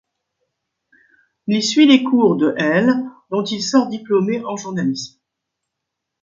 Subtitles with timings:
[1.45, 5.19] Il suit les cours de l', dont il sort diplômé en journalisme.